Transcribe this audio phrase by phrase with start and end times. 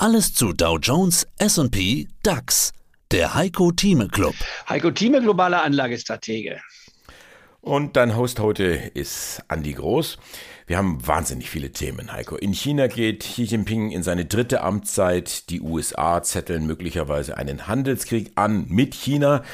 [0.00, 2.72] Alles zu Dow Jones, S&P, DAX.
[3.10, 4.36] Der Heiko Thieme Club.
[4.68, 6.60] Heiko Thieme, globaler Anlagestratege.
[7.62, 10.18] Und dein Host heute ist Andy Groß.
[10.68, 12.36] Wir haben wahnsinnig viele Themen, Heiko.
[12.36, 15.48] In China geht Xi Jinping in seine dritte Amtszeit.
[15.48, 19.44] Die USA zetteln möglicherweise einen Handelskrieg an mit China.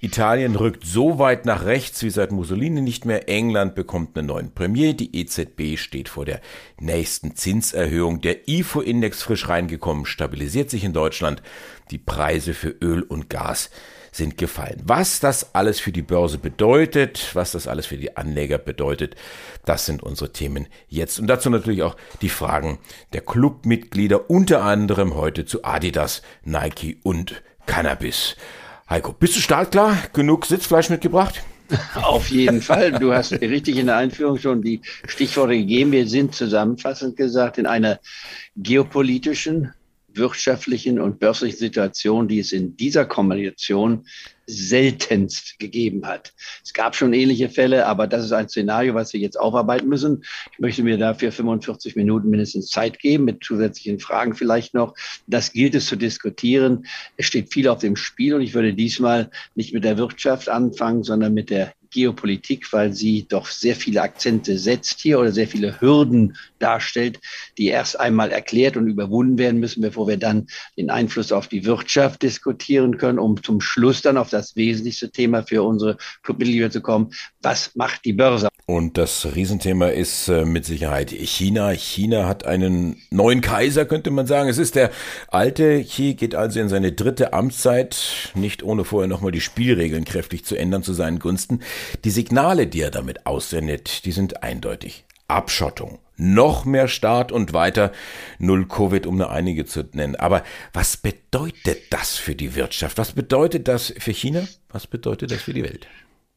[0.00, 3.28] Italien rückt so weit nach rechts wie seit Mussolini nicht mehr.
[3.28, 4.94] England bekommt einen neuen Premier.
[4.94, 6.40] Die EZB steht vor der
[6.80, 8.20] nächsten Zinserhöhung.
[8.20, 11.40] Der IFO-Index frisch reingekommen, stabilisiert sich in Deutschland.
[11.92, 13.70] Die Preise für Öl und Gas
[14.14, 14.80] sind gefallen.
[14.84, 19.16] Was das alles für die Börse bedeutet, was das alles für die Anleger bedeutet,
[19.64, 21.18] das sind unsere Themen jetzt.
[21.18, 22.78] Und dazu natürlich auch die Fragen
[23.12, 28.36] der Clubmitglieder, unter anderem heute zu Adidas, Nike und Cannabis.
[28.88, 29.96] Heiko, bist du startklar?
[30.12, 31.42] Genug Sitzfleisch mitgebracht?
[31.94, 32.92] Auf jeden Fall.
[32.92, 35.92] Du hast richtig in der Einführung schon die Stichworte gegeben.
[35.92, 37.98] Wir sind zusammenfassend gesagt in einer
[38.56, 39.72] geopolitischen
[40.16, 44.06] wirtschaftlichen und börslichen Situation, die es in dieser Kombination
[44.46, 46.34] seltenst gegeben hat.
[46.62, 50.24] Es gab schon ähnliche Fälle, aber das ist ein Szenario, was wir jetzt aufarbeiten müssen.
[50.52, 54.94] Ich möchte mir dafür 45 Minuten mindestens Zeit geben, mit zusätzlichen Fragen vielleicht noch.
[55.26, 56.86] Das gilt es zu diskutieren.
[57.16, 61.02] Es steht viel auf dem Spiel und ich würde diesmal nicht mit der Wirtschaft anfangen,
[61.02, 65.80] sondern mit der Geopolitik, weil sie doch sehr viele Akzente setzt hier oder sehr viele
[65.80, 67.20] Hürden darstellt,
[67.56, 71.64] die erst einmal erklärt und überwunden werden müssen, bevor wir dann den Einfluss auf die
[71.64, 76.80] Wirtschaft diskutieren können, um zum Schluss dann auf das wesentlichste Thema für unsere Clubmitglieder zu
[76.80, 77.12] kommen.
[77.40, 78.48] Was macht die Börse?
[78.66, 81.70] Und das Riesenthema ist äh, mit Sicherheit China.
[81.72, 84.48] China hat einen neuen Kaiser, könnte man sagen.
[84.48, 84.90] Es ist der
[85.28, 90.46] alte Xi, geht also in seine dritte Amtszeit, nicht ohne vorher nochmal die Spielregeln kräftig
[90.46, 91.60] zu ändern zu seinen Gunsten.
[92.04, 95.04] Die Signale, die er damit aussendet, die sind eindeutig.
[95.28, 97.92] Abschottung, noch mehr Staat und weiter
[98.38, 100.16] Null Covid, um nur einige zu nennen.
[100.16, 102.96] Aber was bedeutet das für die Wirtschaft?
[102.96, 104.46] Was bedeutet das für China?
[104.70, 105.86] Was bedeutet das für die Welt?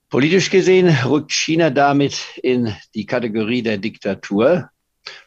[0.10, 4.70] Politisch gesehen rückt China damit in die Kategorie der Diktatur.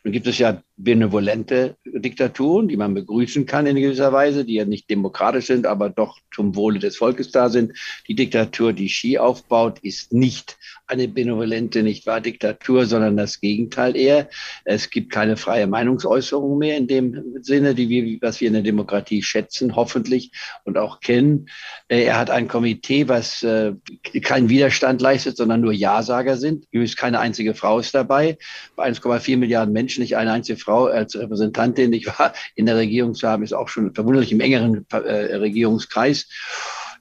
[0.04, 4.64] Nun gibt es ja benevolente Diktaturen, die man begrüßen kann in gewisser Weise, die ja
[4.64, 7.72] nicht demokratisch sind, aber doch zum Wohle des Volkes da sind.
[8.08, 13.96] Die Diktatur, die Xi aufbaut, ist nicht eine benevolente, nicht wahr, Diktatur, sondern das Gegenteil
[13.96, 14.28] eher.
[14.64, 18.62] Es gibt keine freie Meinungsäußerung mehr in dem Sinne, die wir, was wir in der
[18.62, 20.32] Demokratie schätzen, hoffentlich
[20.64, 21.48] und auch kennen.
[21.88, 23.74] Äh, er hat ein Komitee, was äh,
[24.22, 26.66] keinen Widerstand leistet, sondern nur Ja-Sager sind.
[26.70, 28.38] Übrigens keine einzige Frau ist dabei.
[28.76, 32.76] Bei 1,4 Milliarden Menschen nicht eine einzige Frau Frau als Repräsentantin, ich war in der
[32.76, 36.28] Regierung zu haben, ist auch schon verwunderlich im engeren äh, Regierungskreis.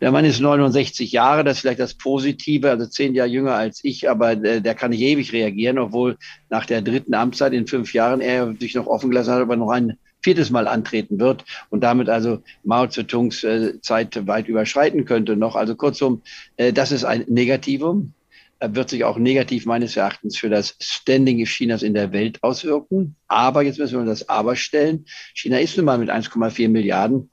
[0.02, 3.82] Der Mann ist 69 Jahre, das ist vielleicht das Positive, also zehn Jahre jünger als
[3.84, 6.18] ich, aber der, der kann nicht ewig reagieren, obwohl
[6.50, 9.58] nach der dritten Amtszeit in fünf Jahren er sich noch offen gelassen hat, ob er
[9.58, 15.06] noch ein viertes Mal antreten wird und damit also Mao Zedongs äh, Zeit weit überschreiten
[15.06, 15.56] könnte noch.
[15.56, 16.24] Also kurzum,
[16.58, 18.14] äh, das ist ein Negativum
[18.62, 23.16] wird sich auch negativ meines Erachtens für das Standing Chinas in der Welt auswirken.
[23.28, 25.06] Aber jetzt müssen wir das Aber stellen.
[25.34, 27.30] China ist nun mal mit 1,4 Milliarden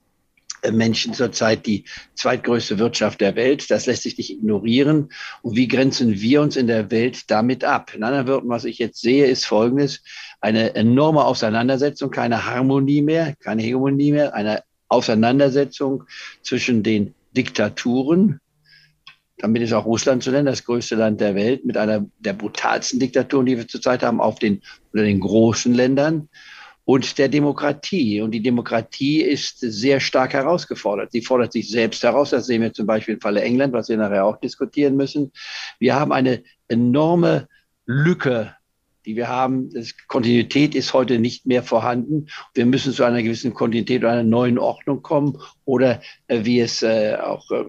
[0.63, 1.85] äh, Menschen zurzeit die
[2.15, 3.71] zweitgrößte Wirtschaft der Welt.
[3.71, 5.09] Das lässt sich nicht ignorieren.
[5.43, 7.93] Und wie grenzen wir uns in der Welt damit ab?
[7.95, 10.03] In anderen Worten, was ich jetzt sehe, ist Folgendes.
[10.41, 16.05] Eine enorme Auseinandersetzung, keine Harmonie mehr, keine Hegemonie mehr, eine Auseinandersetzung
[16.43, 18.41] zwischen den Diktaturen,
[19.39, 23.01] damit ist auch Russland zu nennen, das größte Land der Welt, mit einer der brutalsten
[23.01, 26.29] Diktaturen, die wir zurzeit haben, auf den, oder den großen Ländern
[26.85, 28.23] und der Demokratie.
[28.23, 31.13] Und die Demokratie ist sehr stark herausgefordert.
[31.13, 32.31] Sie fordert sich selbst heraus.
[32.31, 35.33] Das sehen wir zum Beispiel im Falle England, was wir nachher auch diskutieren müssen.
[35.79, 37.49] Wir haben eine enorme
[37.85, 38.55] Lücke
[39.07, 39.71] die wir haben.
[39.71, 42.27] Das Kontinuität ist heute nicht mehr vorhanden.
[42.55, 45.39] Wir müssen zu einer gewissen Kontinuität oder einer neuen Ordnung kommen.
[45.65, 47.65] Oder äh, wie es äh, auch äh,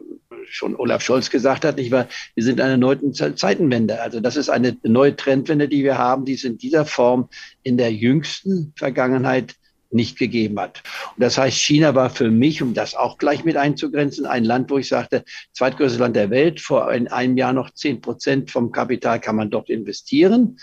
[0.49, 2.07] schon Olaf Scholz gesagt hat, nicht wahr?
[2.35, 4.01] Wir sind eine neue Zeitenwende.
[4.01, 7.29] Also das ist eine neue Trendwende, die wir haben, die es in dieser Form
[7.63, 9.55] in der jüngsten Vergangenheit
[9.89, 10.83] nicht gegeben hat.
[11.15, 14.69] Und das heißt, China war für mich, um das auch gleich mit einzugrenzen, ein Land,
[14.69, 15.23] wo ich sagte,
[15.53, 19.69] zweitgrößtes Land der Welt, vor einem Jahr noch zehn Prozent vom Kapital kann man dort
[19.69, 20.59] investieren.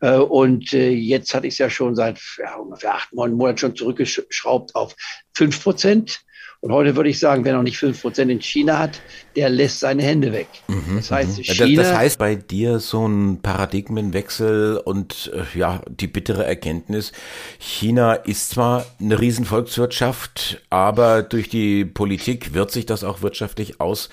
[0.00, 3.58] Äh, und äh, jetzt hatte ich es ja schon seit ja, ungefähr acht, neun Monaten
[3.58, 4.94] schon zurückgeschraubt auf
[5.34, 6.20] fünf Prozent.
[6.66, 9.00] Und heute würde ich sagen, wer noch nicht fünf Prozent in China hat,
[9.36, 10.48] der lässt seine Hände weg.
[10.66, 11.42] Mhm, das heißt, mhm.
[11.44, 11.82] China.
[11.82, 17.12] Das, das, heißt bei dir so ein Paradigmenwechsel und äh, ja, die bittere Erkenntnis,
[17.60, 24.08] China ist zwar eine Riesenvolkswirtschaft, aber durch die Politik wird sich das auch wirtschaftlich aus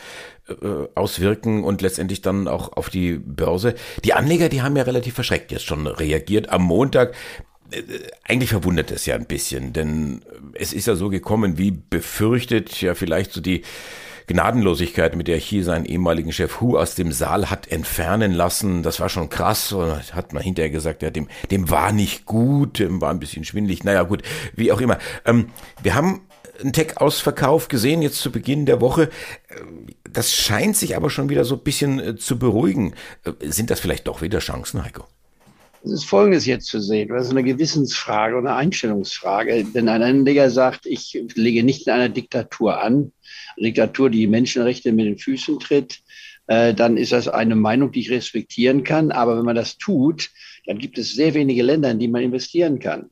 [0.47, 0.53] äh,
[0.93, 3.73] auswirken und letztendlich dann auch auf die Börse.
[4.05, 6.49] Die Anleger, die haben ja relativ verschreckt jetzt schon reagiert.
[6.49, 7.15] Am Montag
[8.23, 10.21] eigentlich verwundert es ja ein bisschen, denn
[10.53, 13.63] es ist ja so gekommen, wie befürchtet, ja vielleicht so die
[14.27, 18.99] Gnadenlosigkeit, mit der Xi seinen ehemaligen Chef Hu aus dem Saal hat entfernen lassen, das
[18.99, 19.71] war schon krass.
[19.73, 23.43] Und hat man hinterher gesagt, ja, dem, dem war nicht gut, dem war ein bisschen
[23.43, 23.83] schwindlig.
[23.83, 24.23] Naja, gut,
[24.55, 24.97] wie auch immer.
[25.25, 25.49] Ähm,
[25.81, 26.21] wir haben
[26.61, 29.09] einen Tech-Ausverkauf gesehen, jetzt zu Beginn der Woche.
[30.09, 32.93] Das scheint sich aber schon wieder so ein bisschen äh, zu beruhigen.
[33.25, 35.05] Äh, sind das vielleicht doch wieder Chancen, Heiko?
[35.85, 37.09] Es ist Folgendes jetzt zu sehen.
[37.09, 39.67] Das ist eine Gewissensfrage und eine Einstellungsfrage.
[39.73, 43.11] Wenn ein Anleger sagt, ich lege nicht in einer Diktatur an,
[43.57, 45.99] eine Diktatur, die Menschenrechte mit den Füßen tritt,
[46.47, 49.11] äh, dann ist das eine Meinung, die ich respektieren kann.
[49.11, 50.29] Aber wenn man das tut,
[50.65, 53.09] dann gibt es sehr wenige Länder, in die man investieren kann.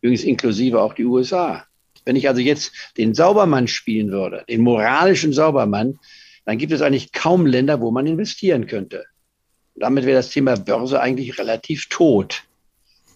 [0.00, 1.66] Übrigens inklusive auch die USA.
[2.06, 5.98] Wenn ich also jetzt den Saubermann spielen würde, den moralischen Saubermann,
[6.46, 9.04] dann gibt es eigentlich kaum Länder, wo man investieren könnte.
[9.80, 12.44] Damit wäre das Thema Börse eigentlich relativ tot.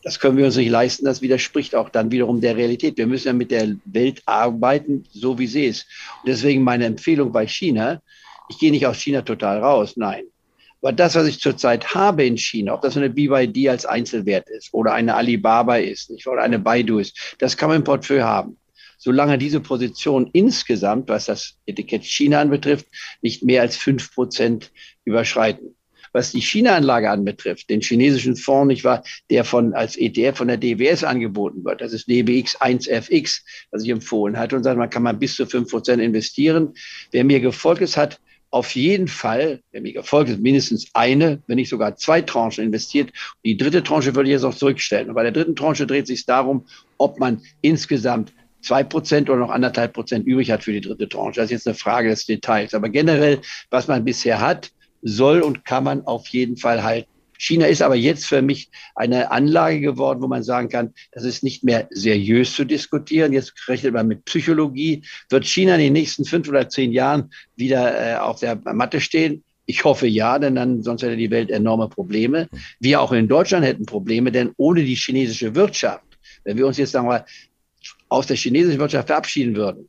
[0.02, 1.04] Das können wir uns nicht leisten.
[1.04, 2.96] Das widerspricht auch dann wiederum der Realität.
[2.96, 5.86] Wir müssen ja mit der Welt arbeiten, so wie sie ist.
[6.22, 8.02] Und deswegen meine Empfehlung bei China.
[8.48, 9.96] Ich gehe nicht aus China total raus.
[9.96, 10.24] Nein.
[10.80, 14.74] Aber das, was ich zurzeit habe in China, ob das eine BYD als Einzelwert ist
[14.74, 18.56] oder eine Alibaba ist nicht, oder eine Baidu ist, das kann man im Portfolio haben.
[18.98, 22.86] Solange diese Position insgesamt, was das Etikett China anbetrifft,
[23.20, 24.72] nicht mehr als fünf Prozent
[25.04, 25.76] überschreiten
[26.12, 30.56] was die China-Anlage anbetrifft, den chinesischen Fonds, nicht wahr, der von, als ETF von der
[30.56, 31.80] DWS angeboten wird.
[31.80, 35.46] Das ist DBX 1FX, was ich empfohlen hatte und sagt, man kann mal bis zu
[35.46, 36.74] fünf Prozent investieren.
[37.10, 38.20] Wer mir gefolgt ist, hat
[38.52, 43.10] auf jeden Fall, wer mir gefolgt ist, mindestens eine, wenn nicht sogar zwei Tranchen investiert.
[43.44, 45.08] Die dritte Tranche würde ich jetzt auch zurückstellen.
[45.08, 46.66] Und bei der dritten Tranche dreht es sich darum,
[46.98, 51.40] ob man insgesamt zwei Prozent oder noch anderthalb Prozent übrig hat für die dritte Tranche.
[51.40, 52.74] Das ist jetzt eine Frage des Details.
[52.74, 54.70] Aber generell, was man bisher hat,
[55.02, 57.08] soll und kann man auf jeden Fall halten.
[57.42, 61.42] China ist aber jetzt für mich eine Anlage geworden, wo man sagen kann, das ist
[61.42, 63.32] nicht mehr seriös zu diskutieren.
[63.32, 65.02] Jetzt rechnet man mit Psychologie.
[65.28, 69.42] Wird China in den nächsten fünf oder zehn Jahren wieder äh, auf der Matte stehen?
[69.66, 72.48] Ich hoffe ja, denn dann sonst hätte die Welt enorme Probleme.
[72.78, 76.04] Wir auch in Deutschland hätten Probleme, denn ohne die chinesische Wirtschaft,
[76.44, 77.24] wenn wir uns jetzt sagen wir
[78.08, 79.88] aus der chinesischen Wirtschaft verabschieden würden,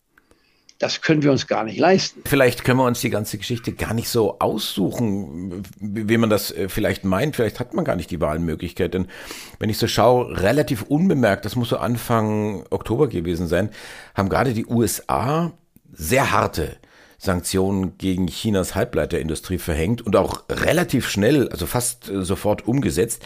[0.80, 2.22] das können wir uns gar nicht leisten.
[2.25, 6.68] Vielleicht können wir uns die ganze Geschichte gar nicht so aussuchen, wie man das äh,
[6.68, 7.36] vielleicht meint.
[7.36, 8.94] Vielleicht hat man gar nicht die Wahlmöglichkeit.
[8.94, 9.08] Denn
[9.60, 13.70] wenn ich so schaue, relativ unbemerkt, das muss so Anfang Oktober gewesen sein,
[14.16, 15.54] haben gerade die USA
[15.92, 16.78] sehr harte
[17.18, 23.24] Sanktionen gegen Chinas Halbleiterindustrie verhängt und auch relativ schnell, also fast äh, sofort umgesetzt.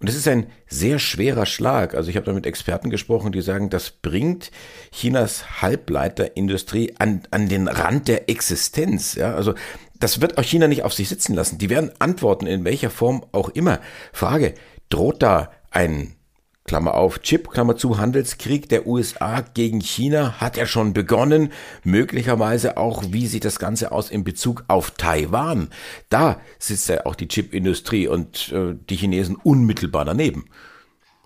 [0.00, 1.94] Und es ist ein sehr schwerer Schlag.
[1.94, 4.50] Also ich habe da mit Experten gesprochen, die sagen, das bringt
[4.92, 9.14] Chinas Halbleiterindustrie an, an den Rand der Existenz.
[9.14, 9.54] Ja, also
[9.98, 11.58] das wird auch China nicht auf sich sitzen lassen.
[11.58, 13.78] Die werden antworten, in welcher Form auch immer.
[14.14, 14.54] Frage,
[14.88, 16.16] droht da ein
[16.64, 21.52] Klammer auf, Chip, Klammer zu, Handelskrieg der USA gegen China hat ja schon begonnen.
[21.84, 25.70] Möglicherweise auch, wie sieht das Ganze aus in Bezug auf Taiwan?
[26.10, 30.44] Da sitzt ja auch die Chipindustrie und äh, die Chinesen unmittelbar daneben.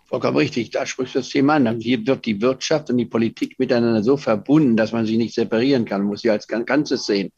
[0.06, 1.80] Vollkommen richtig, da spricht das Thema an.
[1.80, 5.84] Hier wird die Wirtschaft und die Politik miteinander so verbunden, dass man sie nicht separieren
[5.86, 6.02] kann.
[6.02, 7.32] Man muss sie als Ganzes sehen.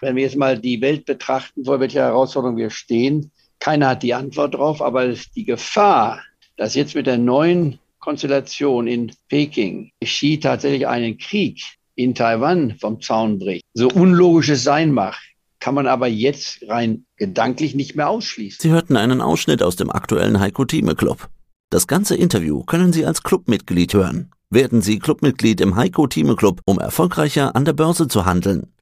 [0.00, 4.14] Wenn wir jetzt mal die Welt betrachten, vor welcher Herausforderung wir stehen, keiner hat die
[4.14, 6.20] Antwort drauf, aber die Gefahr,
[6.56, 11.62] dass jetzt mit der neuen Konstellation in Peking Xi tatsächlich einen Krieg
[11.94, 15.16] in Taiwan vom Zaun bricht, so unlogisch es sein mag,
[15.58, 18.58] kann man aber jetzt rein gedanklich nicht mehr ausschließen.
[18.60, 21.28] Sie hörten einen Ausschnitt aus dem aktuellen Heiko Thieme Club.
[21.70, 24.30] Das ganze Interview können Sie als Clubmitglied hören.
[24.50, 28.72] Werden Sie Clubmitglied im Heiko Thieme Club, um erfolgreicher an der Börse zu handeln.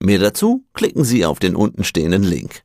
[0.00, 2.64] Mehr dazu klicken Sie auf den untenstehenden Link.